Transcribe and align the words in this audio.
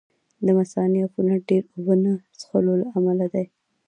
د 0.45 0.47
مثانې 0.57 0.99
عفونت 1.05 1.39
ډېرې 1.49 1.67
اوبه 1.73 1.95
نه 2.03 2.13
څښلو 2.39 2.73
له 2.81 2.87
امله 2.97 3.25
دی. 3.33 3.45